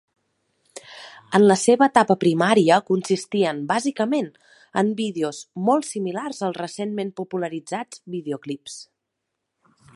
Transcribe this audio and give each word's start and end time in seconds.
En 1.39 1.43
la 1.51 1.57
seva 1.63 1.87
etapa 1.93 2.15
primària 2.23 2.79
consistien 2.87 3.61
bàsicament 3.73 4.31
en 4.83 4.91
vídeos 5.03 5.45
molt 5.69 5.89
similars 5.93 6.43
als 6.49 6.59
recentment 6.63 7.15
popularitzats 7.23 8.05
videoclips. 8.17 8.83